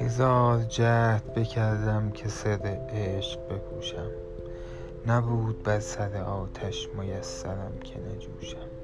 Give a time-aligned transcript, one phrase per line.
[0.00, 4.10] هزار جهد بکردم که سر عشق بپوشم
[5.06, 8.77] نبود بر سر آتش میسرم که نجوشم.